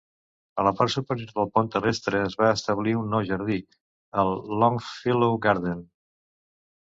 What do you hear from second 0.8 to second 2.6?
superior del pont terrestre es va